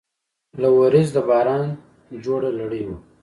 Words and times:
له 0.61 0.67
وریځو 0.77 1.13
د 1.15 1.17
باران 1.29 1.63
جوړه 2.23 2.49
لړۍ 2.59 2.83
وه 2.87 2.97